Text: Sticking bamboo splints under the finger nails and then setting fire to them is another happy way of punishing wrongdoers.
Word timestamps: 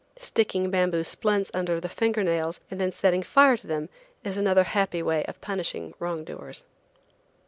Sticking 0.17 0.71
bamboo 0.71 1.03
splints 1.03 1.51
under 1.53 1.79
the 1.79 1.87
finger 1.87 2.23
nails 2.23 2.59
and 2.71 2.81
then 2.81 2.91
setting 2.91 3.21
fire 3.21 3.55
to 3.55 3.67
them 3.67 3.87
is 4.23 4.35
another 4.35 4.63
happy 4.63 5.03
way 5.03 5.23
of 5.25 5.39
punishing 5.41 5.93
wrongdoers. 5.99 6.65